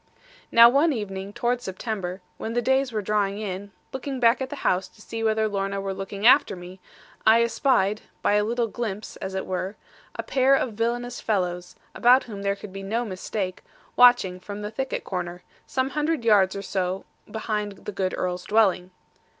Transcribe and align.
Now 0.51 0.67
one 0.67 0.93
evening 0.93 1.31
towards 1.31 1.63
September, 1.63 2.21
when 2.37 2.53
the 2.53 2.61
days 2.63 2.91
were 2.91 3.03
drawing 3.03 3.37
in, 3.37 3.71
looking 3.93 4.19
back 4.19 4.41
at 4.41 4.49
the 4.49 4.55
house 4.65 4.87
to 4.87 4.99
see 4.99 5.23
whether 5.23 5.47
Lorna 5.47 5.79
were 5.79 5.93
looking 5.93 6.25
after 6.25 6.55
me, 6.55 6.79
I 7.23 7.43
espied 7.43 8.01
(by 8.23 8.33
a 8.33 8.43
little 8.43 8.65
glimpse, 8.67 9.15
as 9.17 9.35
it 9.35 9.45
were) 9.45 9.75
a 10.15 10.23
pair 10.23 10.55
of 10.55 10.73
villainous 10.73 11.21
fellows 11.21 11.75
(about 11.93 12.23
whom 12.23 12.41
there 12.41 12.55
could 12.55 12.73
be 12.73 12.81
no 12.81 13.05
mistake) 13.05 13.61
watching 13.95 14.39
from 14.39 14.63
the 14.63 14.71
thicket 14.71 15.03
corner, 15.03 15.43
some 15.67 15.91
hundred 15.91 16.25
yards 16.25 16.55
or 16.55 16.63
so 16.63 17.05
behind 17.29 17.73
the 17.85 17.91
good 17.91 18.15
Earl's 18.17 18.45
dwelling. 18.45 18.89